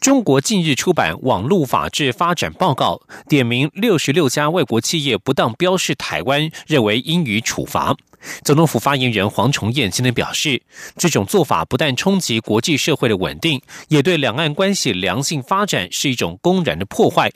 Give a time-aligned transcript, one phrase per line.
[0.00, 7.96] 中国近日出版《网络法治发展报告》，点名六十六家外国企业不当标示台湾，认为应予处罚。
[8.42, 10.62] 总统府发言人黄崇彦今天表示，
[10.96, 17.30] 这种做法不但冲击国际社会的稳定，也对两岸关系良性发展是一种公然的破坏。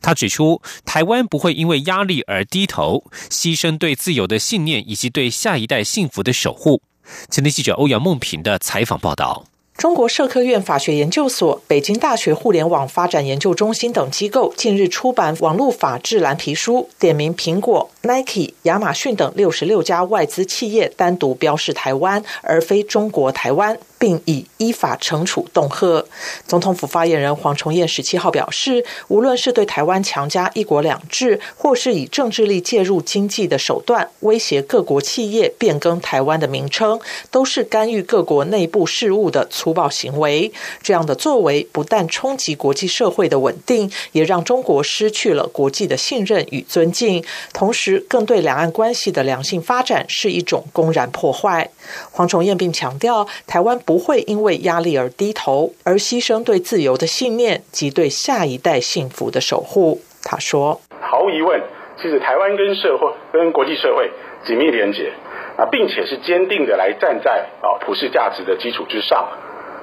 [0.00, 6.82] 他指出，台湾不会因为压力而低头，牺牲对自由的信念以及对下一代幸福的守护。
[7.30, 9.44] 前天记者欧阳梦平的采访报道。
[9.76, 23.76] 中国社科院法学研究所、北京大学互联网发展研究中心等机构近日出版《网络法治蓝皮书》，点名苹果、Nike、亚马逊等六十六家外资企业单独标示台湾，而非中国台湾。
[24.04, 26.04] 并以依法惩处恫吓。
[26.46, 40.52] 总统府发言人黄崇彦十七号表示，无论是对台湾强加一国两制，或是以政治力介入经济的手段威胁各国企业变更台湾的名称，都是干预各国内部事务的粗暴行为。
[40.82, 51.70] 这样的作为不但冲击国际社会的稳定，也让中国失去了国际的信任与尊敬，同时更对两岸关系的良性发展是一种公然破坏。
[52.10, 53.93] 黄崇彦并强调，台湾不。
[53.94, 60.00] 不会因为压力而低头，而牺牲对自由的信念及对下一代幸福的守护。
[60.24, 61.62] 他说：“毫无疑问，
[62.02, 64.10] 其实台湾跟社会、跟国际社会
[64.44, 65.12] 紧密连结
[65.56, 69.28] 啊，并且是坚定的来站在啊普世价值的基础之上。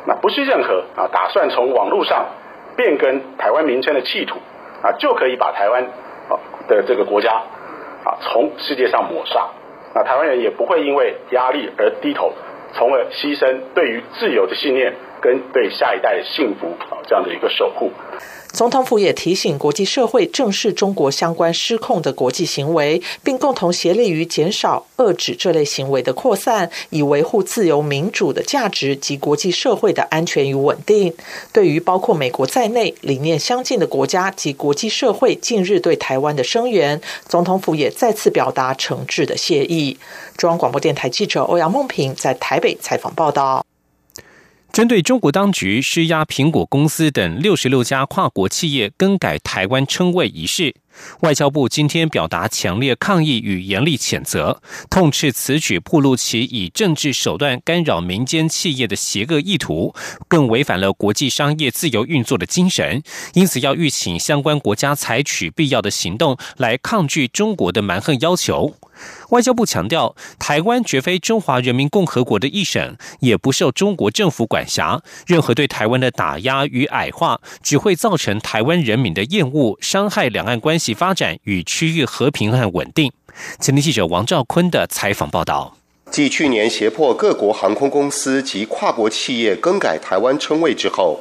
[0.06, 2.32] 那不是任何啊打算从网络上
[2.76, 4.36] 变更台湾名称的企图
[4.84, 5.86] 啊，就可以把台湾
[6.28, 6.36] 啊
[6.68, 7.32] 的这个国家
[8.04, 9.52] 啊从世界上抹杀。
[9.96, 12.34] 那台湾人也不会因为压力而低头。”
[12.74, 17.92] 从而牺牲对于自由的信念跟对下一代幸福啊这样的一个守护。
[18.54, 31.14] 总统府也提醒国际社会正视中国相关失控的国际行为，并共同协力于减少、遏制这类行为的扩散，以维护自由民主的价值及国际社会的安全与稳定。
[31.54, 39.98] 对于包括美国在内理念相近的国家及国际社会近日对台湾的声援，总统府也再次表达诚挚的谢意。
[40.36, 43.66] 中央广播电台记者欧阳梦平在台北采访报道。
[44.72, 50.74] 针对中国当局施压苹果公司等六十六家跨国企业更改台湾称谓一事，
[51.22, 59.94] 外交部今天表达强烈抗议与严厉谴责，痛斥此举暴露其以政治手段干扰民间企业的邪恶意图，
[60.28, 63.04] 更违反了国际商业自由运作的精神。
[63.34, 68.76] 因此，要预请相关国家采取必要的行动来抗拒中国的蛮横要求。
[69.30, 75.02] 外交部强调，台湾绝非中华人民共和国的一省，也不受中国政府管辖。
[75.26, 83.12] 任何对台湾的打压与矮化，只会造成台湾人民的厌恶，伤害两岸关系发展与区域和平和稳定。
[83.60, 85.78] 前天记者王兆坤的采访报道：，
[86.10, 91.20] 继去年胁迫各国航空公司及跨国企业更改台湾称谓之后，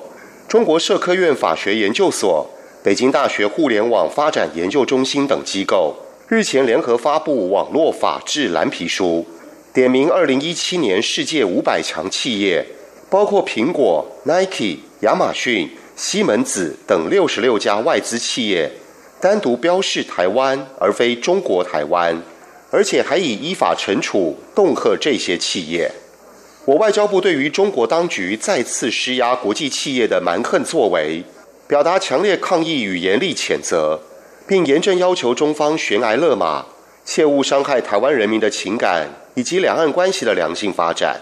[0.49, 2.49] 中国社科院法学研究所、
[2.82, 5.94] 北京大学互联网发展研究中心等机构。
[6.28, 9.26] 日前联合发布《网络法治蓝皮书》，
[9.75, 12.65] 点名二零一七年世界五百强企业，
[13.10, 18.70] 包括苹果、Nike、亚马逊、西门子等六十六家外资企业，
[19.20, 22.22] 单独标示台湾而非中国台湾，
[22.70, 25.91] 而且还以依法惩处恫吓这些企业。
[26.64, 31.22] 我外交部对于中国当局再次施压国际企业的蛮横作为，
[31.66, 34.00] 表达强烈抗议与严厉谴责。
[34.47, 36.66] 并严正要求中方悬崖勒马，
[37.04, 41.20] 切勿伤害台湾人民的情感以及两岸关系的良性发展。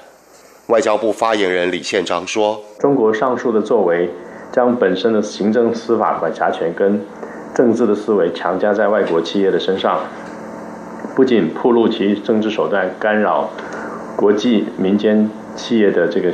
[0.68, 4.08] 外交部发言人李宪章说：“中国上述的作为，
[4.50, 7.04] 将本身的行政司法管辖权跟
[7.58, 9.98] 政治的思维强加在外国企业的身上，
[11.16, 13.50] 不仅暴露其政治手段干扰
[14.14, 16.30] 国际民间企业的这个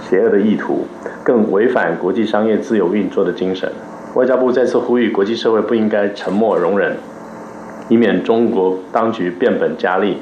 [0.00, 0.86] 邪恶的意图，
[1.24, 3.68] 更违反国际商业自由运作的精神。”
[4.14, 6.96] 外交部再次呼吁国际社会不应该沉默容忍，
[7.88, 10.18] 以免中国当局变本加厉。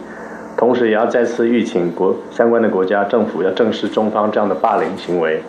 [0.56, 5.42] 同时，也要再次吁请国相关的国家政府要正视中方这样的霸凌行为，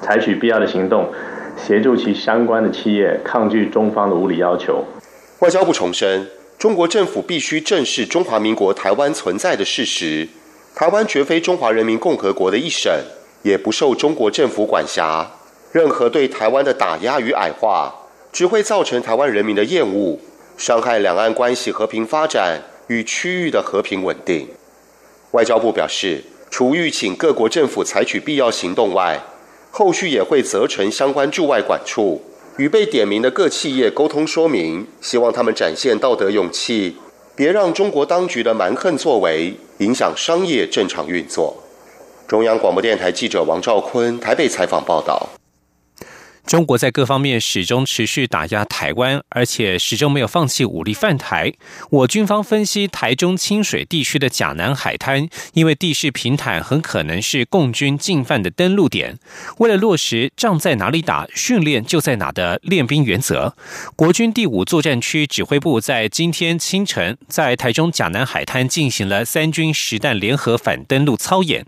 [0.00, 1.08] 采取必要的行动，
[1.56, 4.84] 协助其相关的企业抗拒中方的无理要求。
[5.40, 6.28] 外交部重申，
[6.58, 10.28] 中国政府必须正视中华民国台湾存在的事实，
[10.74, 12.92] 台湾绝非中华人民共和国的一省，
[13.42, 15.32] 也不受中国政府管辖。
[15.72, 17.92] 任何对台湾的打压与矮化，
[18.30, 20.18] 只会造成台湾人民的厌恶，
[20.56, 24.48] 伤害两岸关系和平发展与区域的和平稳定。
[25.30, 29.18] 外交部表示，除欲请各国政府采取必要行动外，
[29.74, 32.20] 后续也会责成相关驻外管处
[32.58, 36.98] 与被点名的各企业沟通说明，希望他们展现道德勇气，
[37.34, 41.56] 别让中国当局的蛮横作为影响商业正常运作。
[42.28, 45.26] 中央广播电台记者王兆坤台北采访报道。
[46.46, 51.52] 中国在各方面始终持续打压台湾，而且始终没有放弃武力犯台。
[51.90, 59.18] 我军方分析，台中清水地区的甲南海滩，因为地势平坦，很可能是共军进犯的登陆点。
[59.58, 63.54] 为了落实“仗在哪里打，训练就在哪”的练兵原则，
[63.94, 71.64] 国军第五作战区指挥部在今天清晨在台中甲南海滩进行了三军实弹联合反登陆操演。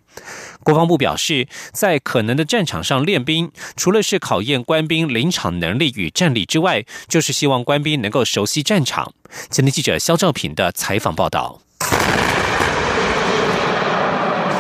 [0.63, 9.13] 国防部表示，在可能的战场上练兵，除了是考验官兵临场能力与战力之外，就是希望官兵能够熟悉战场。
[9.51, 11.61] 前天记者肖兆平的采访报道。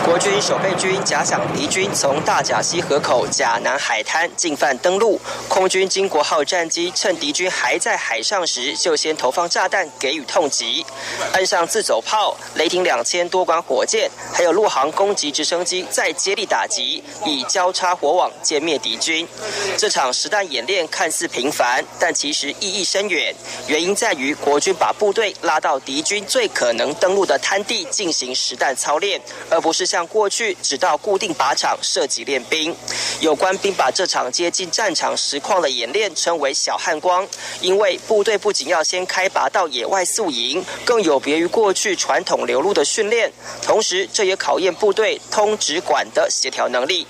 [0.04, 5.18] 国军守备军假想敌军从大甲溪河口甲南海滩进犯登陆，
[5.48, 10.84] 空军金国号战机趁敌军还在海上时，就先投放炸弹给予痛击，
[11.32, 19.26] 岸上自走炮、雷霆两千多管火箭，还有陆航攻击直升机再接力打击，以交叉火网歼灭敌军。
[19.78, 23.34] 这场实弹演练看似平凡，但其实意义深远。
[23.68, 29.18] 原因在于国军把部队拉到敌军最可能登陆的滩地进行实弹操练，
[29.48, 29.93] 而不是。
[29.94, 32.74] 像过去只到固定靶场射击练兵，
[33.20, 37.24] 有官兵把这场接近战场实况的演练称为“小汉光”，
[37.62, 43.32] 因为部队不仅要先开拔到野外宿营，更有别于过去传统流露的训练，
[43.62, 47.06] 同时这也考验部队通直管的协调能力。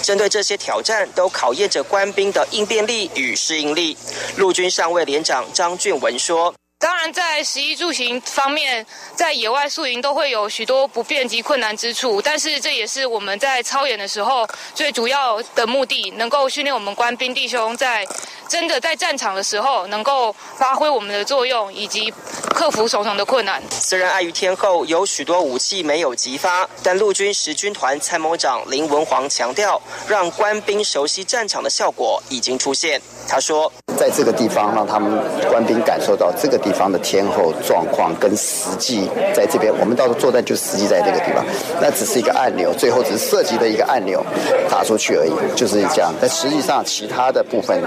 [0.00, 3.96] 针对这些挑战，都考验着官兵的应变力与适应力。
[4.36, 6.54] 陆军上尉连长张俊文说。
[6.80, 8.86] 当然，在食衣住行方面，
[9.16, 14.46] 在野外宿营都会有许多不便及困难之处，但是这也是我们在操演的时候
[14.76, 18.06] 最主要的目的，能够训练我们官兵弟兄在
[18.48, 22.14] 真的在战场的时候能够发挥我们的作用，以及
[22.50, 23.60] 克服重重的困难。
[23.72, 33.02] 虽然碍于天候，有许多武器没有激发，但陆军十军团参谋长林文煌强调，让官兵熟悉战场的效果已经出现。
[33.28, 35.20] 他说，在这个地方让他们
[35.50, 36.56] 官兵感受到这个。
[36.67, 41.42] 地地方的天候状况跟实际在这边，我们到时候作战就实际在这个地方，
[41.80, 44.22] 那只是一个按钮，最后只是设计的一个按钮，
[44.68, 46.12] 打出去而已，就是这样。
[46.20, 47.82] 但实际上，其他的部分，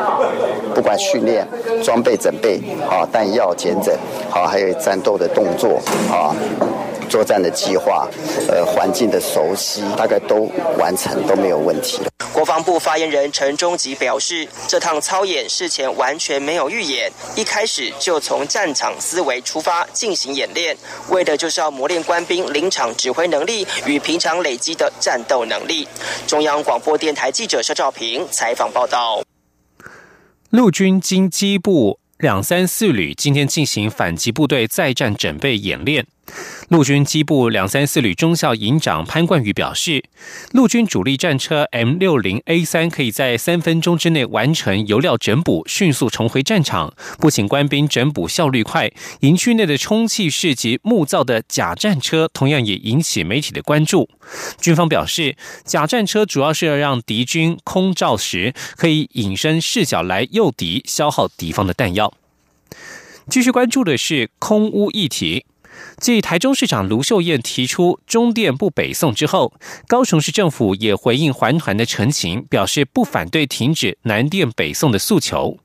[0.73, 1.47] 不管训练、
[1.83, 3.95] 装备准备啊、弹药检整，
[4.31, 5.79] 好，还有战斗的动作
[6.09, 6.33] 啊。
[7.11, 8.07] 作战的计划，
[8.47, 10.49] 呃，环境的熟悉，大概都
[10.79, 11.99] 完成，都没有问题。
[12.31, 20.75] 国防部发言人陈忠吉表示，这趟操演事前完全没有预演，一开始就从战场思维出发进行演练，
[21.09, 25.85] 为的就是要磨练官兵临场指挥能力与平常累积的战斗能力。
[26.25, 29.21] 中央广播电台记者肖兆平采访报道。
[30.49, 36.07] 陆军经机部两三四旅今天进行反击部队再战准备演练。
[36.69, 40.05] 陆军机部两三四旅中校营长潘冠宇表示，
[40.53, 46.93] 陆军主力战车 M 六零 A 三可以在三分钟之内完成油料整补，迅速重回战场。
[47.19, 48.89] 不仅官兵整补效率快，
[49.19, 54.09] 营区内的充气式及木造的假战车同样也引起媒体的关注。
[54.61, 55.35] 军方表示，
[55.65, 62.13] 假战车主要是要让敌军空照时可以隐身视角来诱敌，消耗敌方的弹药。
[63.29, 65.45] 继续关注的是空屋议题。
[65.99, 69.53] 继台中市长卢秀燕提出中电不北送之后，
[69.87, 75.59] 高雄市政府也回应环团的陈情，表示不反对停止南电北送的诉求。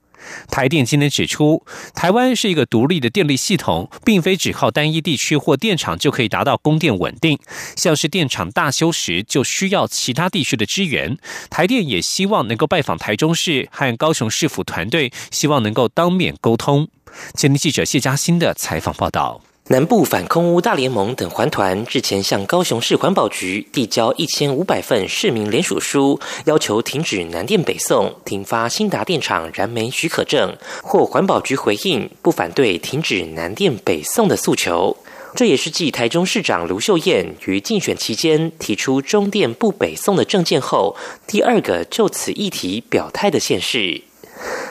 [0.51, 7.39] 台电今天指出，台湾是一个独立的电力系统，并非只靠单一地区或电厂就可以达到供电稳定。
[7.77, 11.17] 像是电厂大修时，就需要其他地区的支援。
[11.49, 16.89] 台电也希望能够拜访台中市和高雄市府团队，希望能够当面沟通。
[17.35, 19.41] 前天记者谢嘉欣的采访报道。
[19.69, 30.57] 南部反空污大联盟等环团日前向高雄市环保局递交一千五百份市民联署书，要求停止南电北送、停发新达电厂燃煤许可证。
[30.85, 34.97] 或环保局回应不反对停止南电北送的诉求。
[35.35, 40.95] 这也是继台中市长卢秀燕于竞选期间提出中电不北送的政见后，
[41.27, 44.03] 第二个就此议题表态的县市。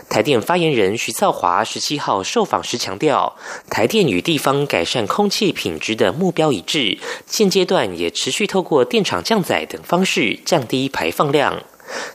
[0.07, 3.35] 台电发言人徐兆华十七号受访时强调，
[3.69, 6.97] 台电与地方改善空气品质的目标一致，
[7.27, 11.61] 现阶段也持续透过电厂降载等方式降低排放量。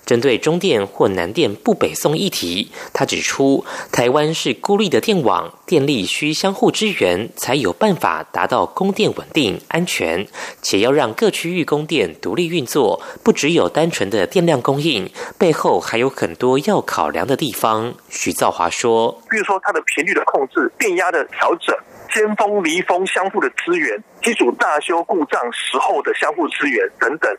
[0.05, 10.27] 针对中电或南电不北送议题，他指出，台湾是孤立的电网，电力需相互支援，才有办法达到供电稳定、安全，
[10.63, 17.95] 且要让各区域供电独立运作，不只有单纯的电量供应，背后还有很多要考量的地方。
[18.09, 21.75] 许兆华说，比如说它的频率的控制、电压的调整。
[22.13, 27.33] 尖峰、离峰相互的支援，机组大修故障时候的相互支援等等，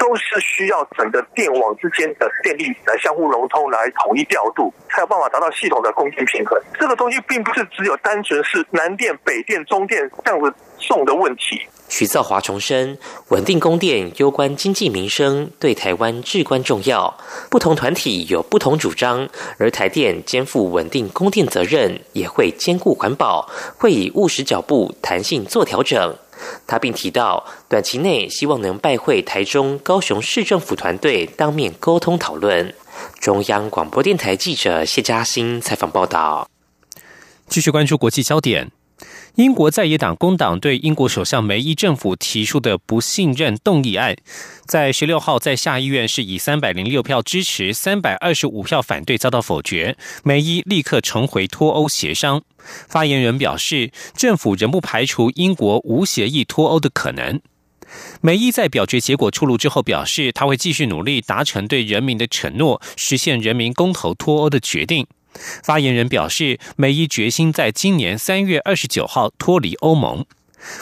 [0.00, 6.58] 都是需要整个电网之间的电力来相互融通、来统一调度，才有办法达到系统的供电平衡。
[6.78, 11.60] 这个东西并不是只有单纯是南电、北电、中电这样子送的问题。
[11.90, 12.96] 徐兆华重申，
[13.28, 17.18] 稳定供电攸关经济民生，对台湾至关重要。
[17.50, 19.28] 不同团体有不同主张，
[19.58, 26.16] 而台电肩负稳定供电责任，也会兼顾环保，会以务实脚步、弹性做调整。
[26.66, 32.74] 他并提到，短期内希望能拜会台中、高雄市政府团队，当面沟通讨论。
[33.18, 36.48] 中央广播电台记者谢嘉欣采访报道。
[37.48, 38.70] 继续关注国际焦点。
[39.36, 44.16] 英国在野党工党对英国首相梅伊政府提出的不信任动议案，
[44.66, 49.96] 在十六号在下议院是以三百零六票支持、三百二十五票反对遭到否决。
[50.24, 52.42] 梅伊立刻重回脱欧协商。
[52.88, 57.40] 发言人表示，政府仍不排除英国无协议脱欧的可能。
[58.20, 65.06] 梅伊在表决结果出炉之后表示，他会继续努力达成对人民的承诺，实现人民公投脱欧的决定。
[65.62, 70.24] 发言人表示，美伊决心在今年三月二十九号脱离欧盟。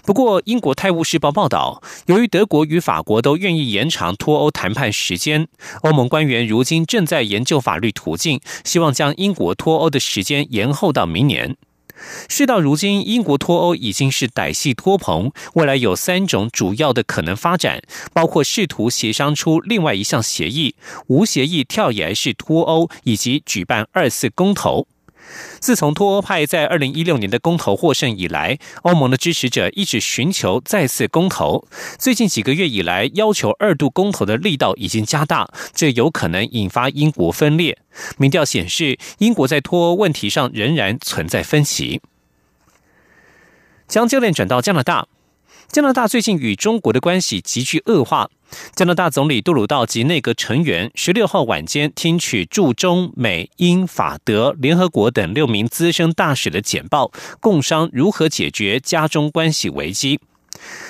[0.04, 5.46] 不过，英国《泰晤士报》报道，由于德国与法国都愿意延长脱欧谈判时间，
[5.82, 11.56] 欧盟官员如今正在研究法律途径，希望将英国脱欧的时间延后到明年。
[12.28, 15.30] 事到如今，英国脱欧已经是歹戏托棚。
[15.54, 17.80] 未来有三种主要的可能发展，
[18.12, 20.74] 包括试图协商出另外一项协议、
[21.06, 24.86] 无协议跳崖式脱欧，以及举办二次公投。
[25.60, 31.66] 自从脱欧派在二零一六年的公投获胜以来，欧盟的支持者一直寻求再次公投。
[31.98, 37.78] 最近几个月以来，要求二度公投的力道已经加大，这有可能引发英国分裂。
[38.16, 42.00] 民调显示，英国在脱欧问题上仍然存在分歧。
[43.86, 45.08] 将焦点转到加拿大。
[45.68, 48.30] 加拿大最近与中国的关系急剧恶化。
[48.74, 60.20] 加拿大总理杜鲁道及内阁成员十六号晚间听取驻中美英法德联合国等六名资深大使的简报，共商如何解决加中关系危机。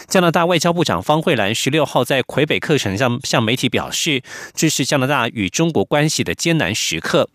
[0.07, 4.23] 加拿大外交部长方慧兰十六号在魁北克城上向媒体表示，
[4.55, 7.29] 这是加拿大与中国关系的艰难时刻。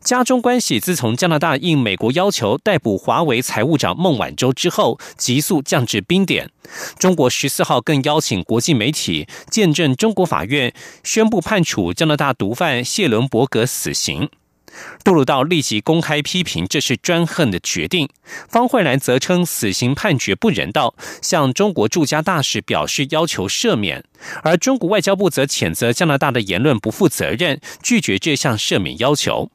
[0.00, 6.50] 加中关系自从加拿大应美国要求逮捕华为财务长孟晚舟之后，急速降至冰点。
[6.98, 14.28] 中国十四号更邀请国际媒体见证中国法院宣布判处加拿大毒贩谢伦伯格死刑。
[15.02, 18.08] 杜鲁道立即公开批评这是专横的决定。
[18.48, 24.04] 方慧兰则称死刑判决不人道，向中国驻加大使表示要求赦免。
[24.42, 29.50] 而中国外交部则谴责加拿大的言论不负责任，拒绝这项赦免要求。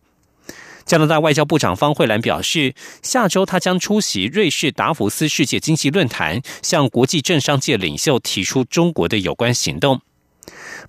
[0.92, 10.02] 加拿大外交部长方慧兰表示，下周他将出席瑞士达福斯世界经济论坛，向国际政商界领袖提出中国的有关行动。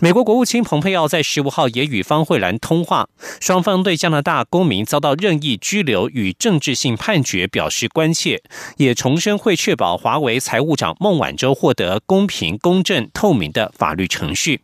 [0.00, 3.08] 美国国务卿蓬佩奥在十五号也与方慧兰通话，
[3.40, 8.42] 双方对加拿大公民遭到任意拘留与政治性判决表示关切，
[8.78, 14.62] 也重申会确保华为财务长孟晚舟获得公平、公正、透明的法律程序。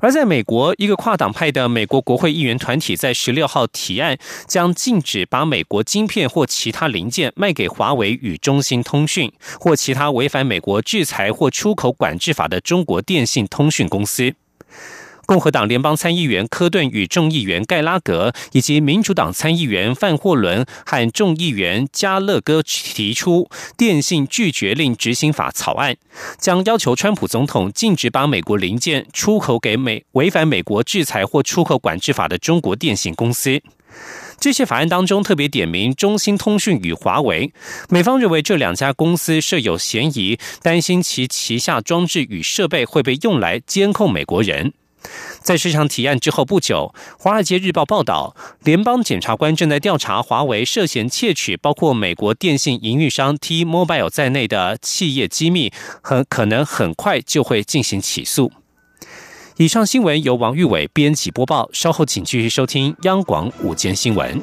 [0.00, 14.34] 而在美国，一个跨党派的美国国会议员团体在十六号提案，将禁止把美国晶片或其他零件卖给华为与中兴通讯或其他违反美国制裁或出口管制法的中国电信通讯公司。
[15.26, 25.96] 共和党联邦参议员科顿与众议员盖拉格，以及民主党参议员范霍伦和众议员加勒戈提出电信拒绝令执行法草案，
[26.38, 33.60] 将要求川普总统禁止把美国零件出口给美违反美国制裁或出口管制法的中国电信公司。
[34.38, 37.50] 这些法案当中特别点名中兴通讯与华为，
[37.88, 44.74] 美方认为这两家公司设有嫌疑，担心其旗下装置与设备会被用来监控美国人。
[45.40, 48.34] 在这场提案之后不久，《华尔街日报》报道，
[48.64, 55.72] 联邦检察官正在调查华为涉嫌窃取包括美国电信营运商 T-Mobile 在内的企业机密，
[56.02, 58.52] 很可能很快就会进行起诉。
[59.58, 64.42] 以上新闻由王玉伟编辑播报，稍后请继续收听央广午间新闻。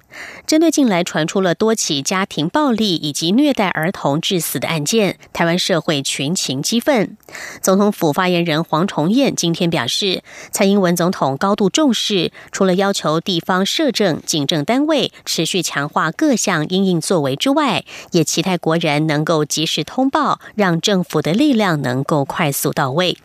[0.45, 7.15] 针对近来传出了多起家庭暴力以及虐待儿童致死的案件，台湾社会群情激愤。
[7.61, 23.17] 总统府发言人黄崇彦今天表示，蔡英文总统高度重视，除了要求地方社政、警政单位持续强化各项应应作为之外，也期待国人能够及时通报，让政府的力量能够快速到位。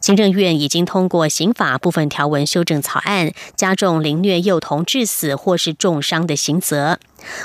[0.00, 6.98] 行政院已经通过刑法部分条文修正草案，加重凌虐幼童致死或是重伤的刑责。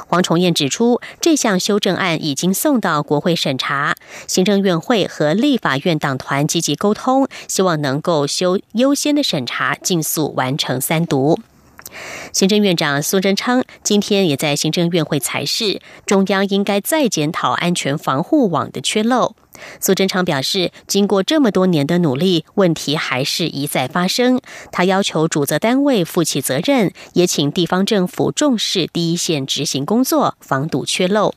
[0.07, 3.95] 黄崇彦指出，这项修正案已经送到国会审查，
[4.27, 11.39] 行政院会和立法院党团积极沟通，希望能够修优先的审查，尽速完成三读。
[12.33, 19.35] 行政院长苏贞昌今天也在行政院会裁示，中央应该再检讨安全防护网的缺漏。
[19.79, 24.39] 苏贞昌表示，经过这么多年的努力，问题还是一再发生。
[24.71, 31.33] 他要求主责单位负起责任，也请地方政府重视第一线执行工作，防堵缺漏。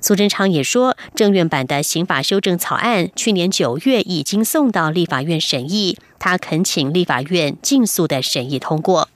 [0.00, 9.08] 苏贞昌也说，政院版的刑法修正草案去年九月已经送到立法院审议，他恳请立法院尽速的审议通过。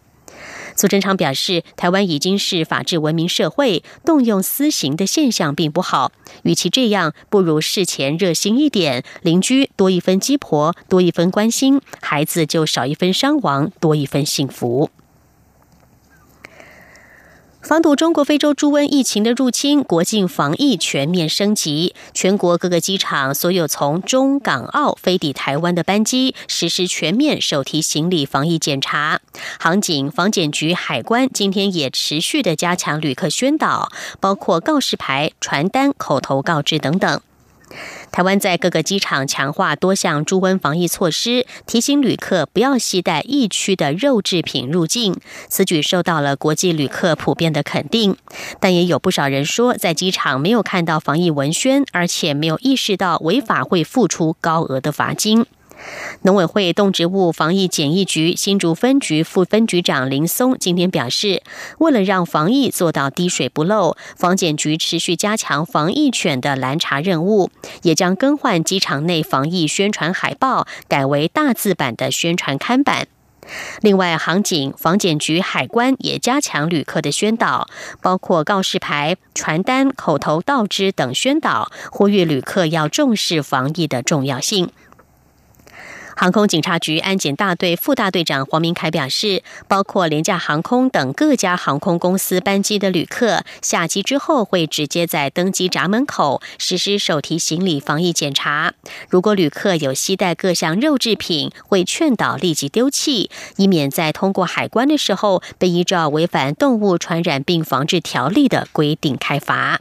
[0.77, 6.13] 苏贞昌表示，台湾已经是法治文明社会，动用私刑的现象并不好。
[6.45, 14.91] 与其这样，不如事前热心一点，邻居多一分鸡婆，多一分关心，孩子就少一分伤亡，多一分幸福。
[17.63, 21.95] 防堵中国非洲猪瘟疫情的入侵，国境防疫全面升级。
[22.13, 29.21] 全国各个机场，所有从中港澳飞抵台湾的班机，实施全面手提行李防疫检查。
[29.61, 37.21] 航警、防检局、海关今天也持续的加强旅客宣导，包括告示牌、传单、口头告知等等。
[38.13, 45.17] 台湾在各个机场强化多项猪瘟防疫措施，提醒旅客不要携带疫区的肉制品入境。
[45.49, 48.17] 此举受到了国际旅客普遍的肯定，
[48.61, 55.47] 但也有不少人说，在机场没有看到防疫文宣，而且没有意识到违法会付出高额的罚金。
[56.23, 61.43] 农委会动植物防疫检疫局新竹分局副分局长林松今天表示，
[61.79, 67.51] 为了让防疫做到滴水不漏，防检局持续加强防疫犬的拦查任务，
[67.83, 73.09] 也将更换机场内防疫宣传海报，改为大字版的宣传看板。
[73.81, 77.67] 另外，航警、防检局、海关也加强旅客的宣导，
[78.01, 84.71] 包括告示牌、传单、口头告知等宣导，呼吁旅客要重视防疫的重要性。
[86.15, 98.75] 航空警察局安检大队副大队长黄明凯表示，包括廉价航空等各家航空公司班机的旅客下机之后，会直接在登机闸门口实施手提行李防疫检查。
[99.09, 109.81] 如果旅客有携带各项肉制品，会劝导立即丢弃，以免在通过海关的时候被依照违反动物传染病防治条例的规定开罚。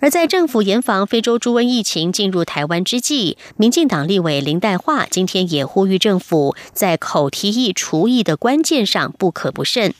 [0.00, 9.94] 而在政府严防非洲猪瘟疫情进入台湾之际，民进党立委林代化今天也呼吁政府在口蹄疫除疫的关键上不可不慎。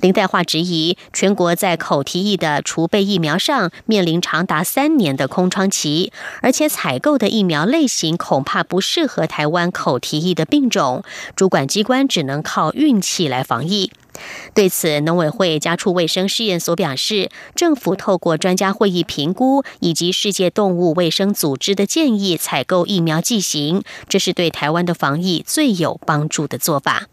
[0.00, 11.02] 林代化质疑，全国在口蹄疫的储备疫苗上面临长达三年的空窗期，而且采购的疫苗类型恐怕不适合台湾口蹄疫的病种，
[11.34, 13.90] 主管机关只能靠运气来防疫。
[14.54, 27.08] 对此，农委会家畜卫生试验所表示，政府透过专家会议评估以及世界动物卫生组织的建议，采购疫苗剂型，这是对台湾的防疫最有帮助的做法。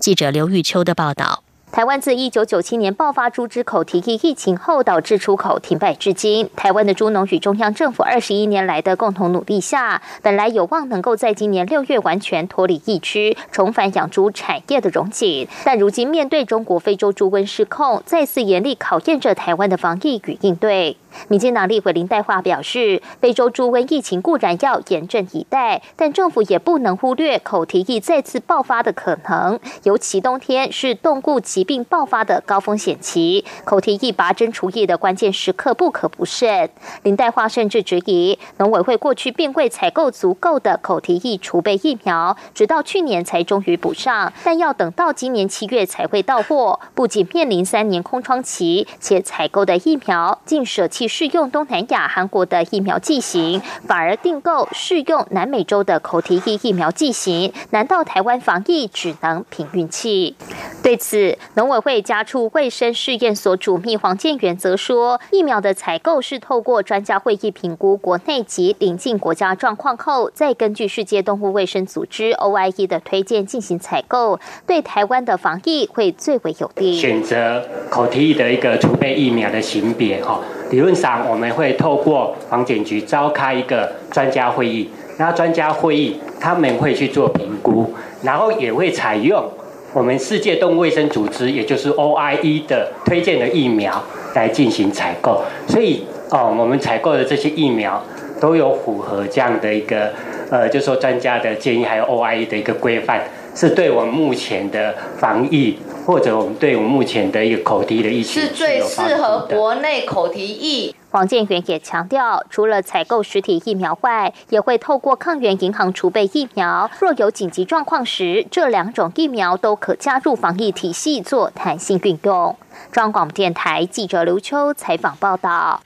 [0.00, 1.44] 记者刘玉秋的报道。
[1.70, 6.48] 台湾自一九九七年爆发猪只口蹄疫疫情后，导致出口停摆至今。
[6.56, 15.46] 台湾的猪农与中央政府二十一年来的共同努力下，本来有望能够在今年六月完全脱离疫区，重返养猪产业的荣景。
[15.64, 20.96] 但如今面对中国非洲猪瘟失控，再次严厉考验着台湾的防疫与应对。
[21.28, 29.58] 民进党立委林代化表示，非洲猪瘟疫情固然要严阵以待，但政府也不能忽略口蹄疫再次爆发的可能。
[29.84, 36.68] 尤其冬天是动物疾病爆发的高风险期，口蹄疫拔针除疫的关键时刻不可不慎。
[37.02, 50.86] 林代化甚至质疑，农委会过去并未采购足够的口蹄疫储备疫苗，直到去年才终于补上，但要等到今年七月才会到货，不仅面临三年空窗期，且采购的疫苗竟舍。
[50.98, 60.34] 弃适用东南亚韩国的疫苗剂型，反而订购适用南美洲的口蹄疫疫苗剂型，难道台湾防疫只能凭运气？
[60.82, 76.96] 对此，农委会家畜卫生试验所主秘黄建元则说，疫苗的采购是透过专家会议评估国内及邻近国家状况后，再根据世界动物卫生组织 OIE 的推荐进行采购，对台湾的防疫会最为有利。
[76.98, 89.50] 选择口蹄疫的一个储备疫苗的型别，哈，理论上我们会透过防检局召开一个专家会议，那专家会议他们会去做评估，然后也会采用。
[89.94, 94.04] 我们世界动物卫生组织，也就是 OIE 的推荐的疫苗
[94.34, 98.04] 来进行采购，所以哦，我们采购的这些疫苗
[98.38, 100.12] 都有符合这样的一个
[100.50, 103.22] 呃，就说专家的建议，还有 OIE 的一个规范，
[103.60, 110.94] 是对我们目前的防疫或者我们对我们目前的一个口蹄的疫情是最适合国内口蹄疫。
[111.10, 116.88] 黄建元也强调，除了采购实体疫苗外，也会透过抗原银行储备疫苗。
[117.00, 122.56] 若有紧急状况时，这两种疫苗都可加入防疫体系做弹性运用。
[122.92, 125.80] 中央广播电台记者刘秋采访报道。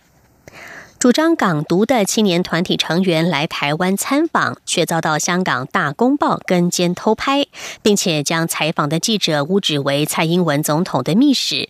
[1.03, 7.45] 主张港独的青年团体成员来台湾参访，却遭到香港《大公报》跟监偷拍，
[7.83, 11.69] 并且将采访的记者污指为蔡英文总统的密使。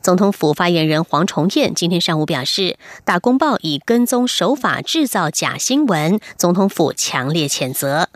[0.00, 2.62] 总统府发言人黄崇彦今天上午表示，
[3.04, 8.08] 《大公报》以跟踪手法制造假新闻，总统府强烈谴责。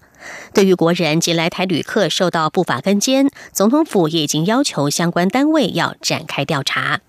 [0.55, 7.01] 对于国人及来台旅客受到不法跟监，总统府也已经要求相关单位要展开调查。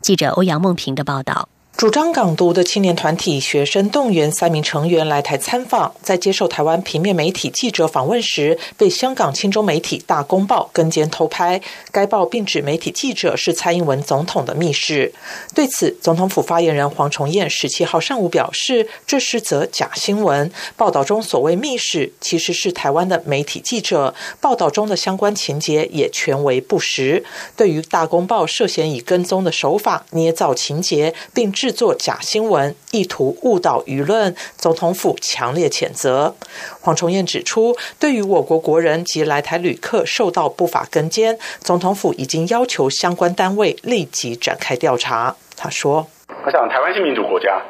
[0.00, 1.48] 记者欧阳梦平的报道。
[1.76, 11.60] 主张港独的青年团体学生动员三名成员来台参访，在接受台湾平面媒体记者访问时，被香港亲中媒体《大公报》跟监偷拍。
[11.90, 15.12] 该报并指媒体记者是蔡英文总统的密使。
[15.54, 20.52] 对此，总统府发言人黄崇彦十七号上午表示，这是则假新闻。
[20.76, 24.14] 报道中所谓密使，其实是台湾的媒体记者。
[24.40, 27.24] 报道中的相关情节也全为不实。
[27.56, 36.34] 对于《大公报》涉嫌以跟踪的手法捏造情节，并制作假新闻，意图误导舆论，总统府强烈谴责。
[36.80, 45.36] 黄崇彦指出，对于我国国人及来台旅客受到不法跟监，总统府已经要求相关单位立即展开调查。
[45.56, 46.08] 他说
[46.44, 47.62] ：“我想台湾是民主国家，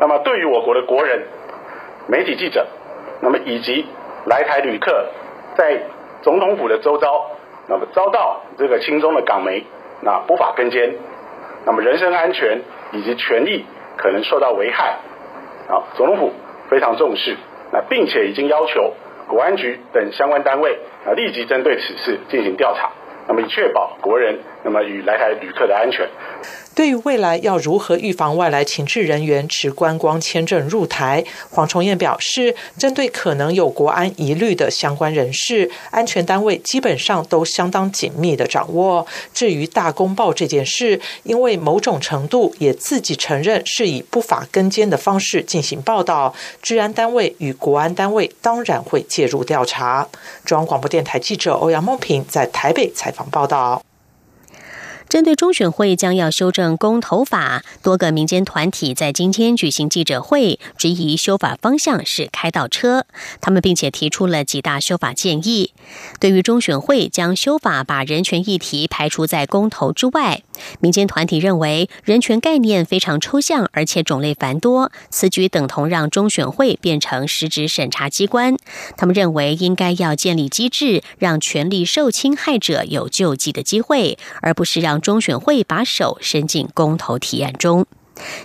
[0.00, 1.26] 那么对于我国的国人、
[2.06, 2.64] 媒体记者，
[3.20, 3.84] 那么以及
[4.26, 5.08] 来台旅客，
[5.58, 5.82] 在
[6.22, 7.32] 总统府的周遭，
[7.66, 9.66] 那么遭到这个亲中的港媒
[10.02, 10.94] 那不法跟监，
[11.66, 12.62] 那么人身安全。”
[12.94, 13.64] 以及权益
[13.96, 14.98] 可能受到危害，
[15.68, 16.32] 啊，总统府
[16.70, 17.36] 非常重视，
[17.72, 18.94] 那并且已经要求
[19.28, 22.90] 国安局等相关单位啊立即针对此事进行调查，
[23.28, 26.08] 那么以确保国人那么与来台旅客的安全。
[26.74, 39.06] 对于未来要如何预防外来情治人员持观光签证入台，黄崇彦表示，针对可能有国安疑虑的相关人士，安全单位基本上都相当紧密的掌握。
[39.32, 50.08] 至于大公报这件事，因为某种程度也自己承认是以不法跟监的方式进行报道，治安单位与国安单位当然会介入调查。
[50.44, 53.80] 中央广播电台记者欧阳梦平在台北采访报道。
[55.14, 63.06] 针对中选会将要修正公投法，多个民间团体在今天举行记者会，质疑修法方向是开倒车。
[63.40, 65.72] 他们并且提出了几大修法建议。
[66.18, 70.42] 对于中选会将修法把人权议题排除在公投之外，
[70.80, 78.56] 民间团体认为人权概念非常抽象，而且种类繁多，此举等同让中选会变成实质审查机关。
[78.96, 85.00] 他们认为应该要建立机制，让权力受侵害者有救济的机会，而不是让。
[85.04, 87.84] 中选会把手伸进公投提案中。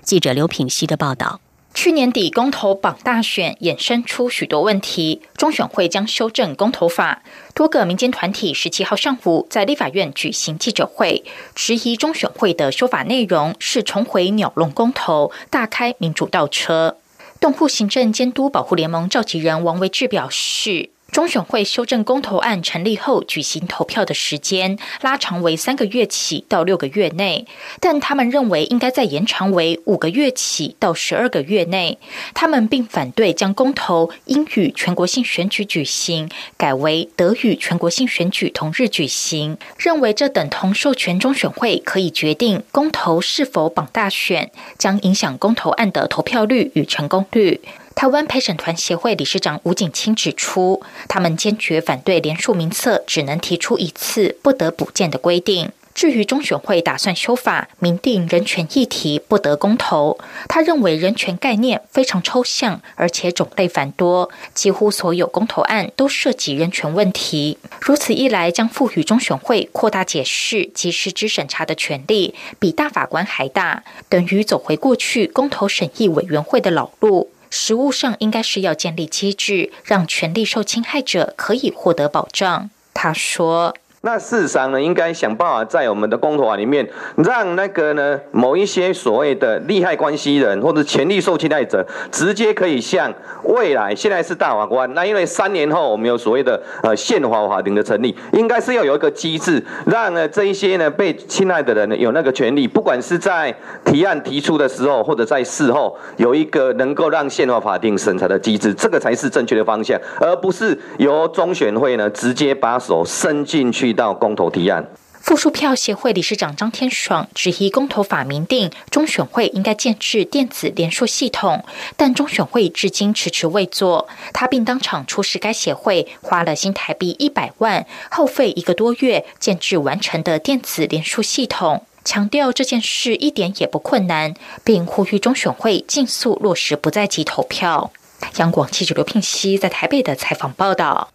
[0.04, 1.40] 记者刘品希的报道：
[1.74, 7.24] 去年底公投榜大选衍生出许多问题，中选会将修正公投法。
[7.54, 11.24] 多个民间团体十七号上午在立法院举行记者会，
[11.56, 16.98] 质疑中选会的修法内容是重回鸟笼公投，大开民主倒车。
[17.40, 20.90] 动户行政监督保护联盟召集人王维志表示。
[21.20, 27.46] 中选会修正公投案成立后举行投票的时间拉长为三个月起到六个月内，
[27.82, 31.98] 但他们认为应该再延长为五个月起到十二个月内。
[32.34, 47.60] 他们并反对将公投应与全国性选举举行改为得与全国性选举同日举行，认为这等同授权中选会可以决定公投是否绑大选，将影响公投案的投票率与成功率。
[48.00, 55.70] 台湾陪审团协会理事长吴景清指出，他们坚决反对连署名册只能提出一次不得补件的规定。
[55.94, 67.58] 至于中选会打算修法，明定人权议题不得公投，他认为人权概念非常抽象，而且种类繁多，几乎所有公投案都涉及人权问题。
[67.82, 77.32] 如此一来，将赋予中选会扩大解释及实质审查的权利，比大法官还大，等于走回过去公投审议委员会的老路。
[77.50, 82.70] 实务上，应该是要建立机制，让权利受侵害者可以获得保障。
[82.94, 83.76] 他说。
[84.02, 113.89] 那事实上呢，应该想办法在我们的公投法里面，让那个呢某一些所谓的利害关系人或者权利受侵害者，直接可以向未来现在是大法官，那因为三年后我们有所谓的呃宪法法庭的成立，应该是要有一个机制，让呢这一些呢被侵害的人有那个权利，不管是在提案提出的时候，或者在事后有一个能够让宪法法庭审查的机制，这个才是正确的方向，而不是由中选会呢直接把手伸进去。
[113.94, 114.86] 到公投提案，
[115.22, 121.64] 复数票协会理事长张天爽质疑公投法明定中选会应该建制电子联署系统，
[121.98, 124.08] 但中选会至今迟迟未做。
[124.34, 137.92] 他并当场出示该协会花了新台币一百万，耗费一个多月建制完成的电子联署系统，强调这件事一点也不困难，并呼吁中选会尽速落实不在即投票。
[138.38, 141.10] 央广记者刘聘熙在台北的采访报道。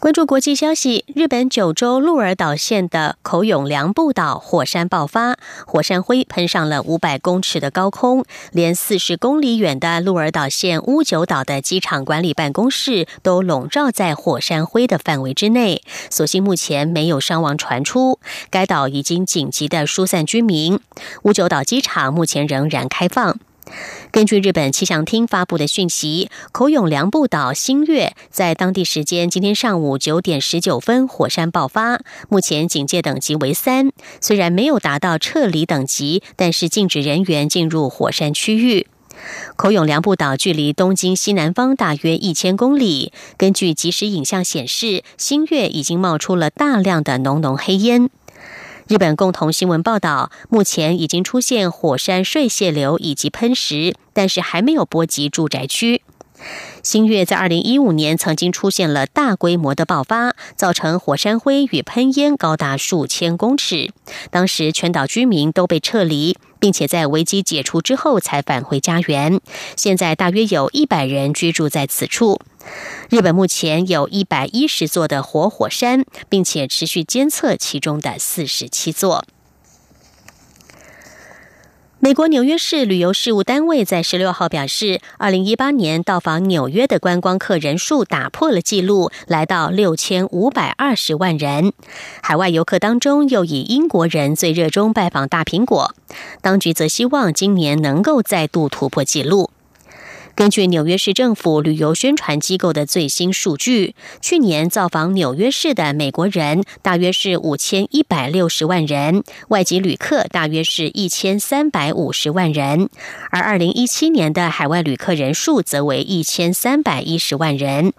[0.00, 15.82] 关注国际消息，日本九州鹿儿岛县的口永良部岛火山爆发，火山灰喷上了五百公尺的高空，连四十公里远的鹿儿岛县乌九岛的机场管理办公室都笼罩在火山灰的范围之内。
[16.10, 18.18] 所幸目前没有伤亡传出，
[18.50, 20.80] 该岛已经紧急的疏散居民。
[21.22, 23.38] 乌九岛机场目前仍然开放。
[24.10, 33.90] 根据日本气象厅发布的讯息，口永良部岛新月在当地时间今天上午九点十九分火山爆发，目前警戒等级为三。
[34.20, 38.86] 虽然没有达到撤离等级，但是禁止人员进入火山区域。
[39.56, 43.12] 口永良部岛距离东京西南方大约一千公里。
[43.36, 48.10] 根据即时影像显示，新月已经冒出了大量的浓浓黑烟。
[48.92, 56.02] 日本共同新闻报道，目前已经出现火山碎屑流以及喷石，但是还没有波及住宅区。
[56.82, 63.92] 新月在二零一五年曾经出现了大规模的爆发，造成火山灰与喷烟高达数千公尺，
[64.32, 69.40] 当时全岛居民都被撤离，并且在危机解除之后才返回家园。
[69.76, 72.40] 现在大约有一百人居住在此处。
[73.08, 79.24] 日本目前有一百一十座的活火山，并且持续监测其中的四十七座。
[82.04, 91.72] 美国纽约市旅游事务单位在十六号表示，二零一八年到访纽约的观光客人数打破了纪录，来到六千五百二十万人。
[92.20, 95.94] 海外游客当中，又以英国人最热衷拜访大苹果。
[96.40, 99.50] 当局则希望今年能够再度突破纪录。
[100.34, 112.88] 根据纽约市政府旅游宣传机构的最新数据，去年造访纽约市的美国人大约是五千一百六十万人，外籍旅客大约是一千三百五十万人，
[113.30, 117.92] 而二零一七年的海外旅客人数则为一千三百一十万人。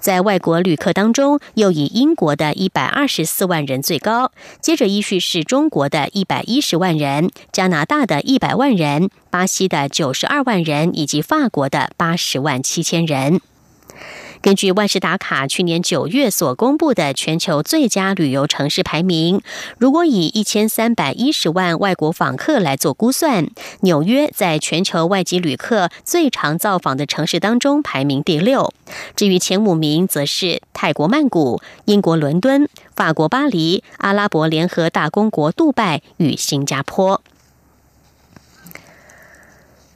[0.00, 13.40] 在外国旅客当中，又以英国的一百二十四万人最高，接着依序是中国的一百一十万人、加拿大的一百万人、巴西的九十二万人以及法国的八十万七千人。
[14.40, 19.42] 根据万事达卡去年九月所公布的全球最佳旅游城市排名，
[19.78, 23.48] 如果以一千三百一十万外国访客来做估算，
[23.80, 28.72] 纽约在全球外籍旅客最常造访的城市当中排名第六。
[29.16, 37.20] 至于前五名，则是泰国曼谷、英国伦敦、法国巴黎、阿拉伯联合大公国杜拜与新加坡。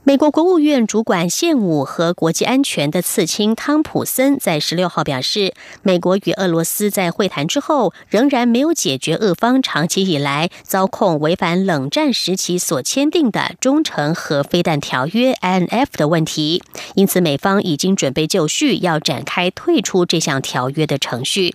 [0.05, 16.65] 美国国务院主管现武和国际安全的次卿汤普森在十六号表示，美国与俄罗斯在会谈之后，仍然没有解决俄方长期以来遭控违反冷战时期所签订的中程核飞弹条约 （INF） 的问题，
[16.97, 21.55] 因此美方已经准备就绪，要展开退出这项条约的程序。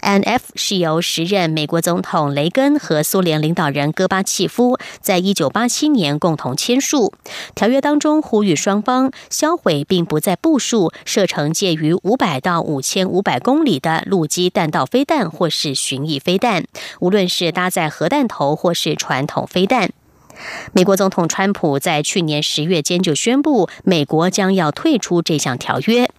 [0.00, 0.44] N.F.
[0.54, 7.12] 是由时任美国总统雷根和苏联领导人戈巴契夫在一九八七年共同签署。
[7.54, 16.64] 条约当中呼吁双方销毁并不再部署射程介于五百到五千五百公里的陆基弹道飞弹或是巡弋飞弹，
[17.00, 19.90] 无论是搭载核弹头或是传统飞弹。
[20.72, 26.10] 美国总统川普在去年十月间就宣布，美国将要退出这项条约。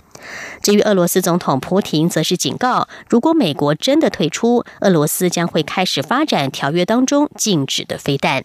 [0.62, 8.44] 至于俄罗斯总统普廷，则是警告，如果美国真的退出，俄罗斯将会开始发展条约当中禁止的飞弹。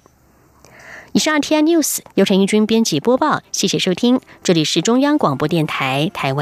[1.12, 6.40] 以上 T I News 由陈义军编辑播报，谢谢收听，这里是中央广播电台台湾。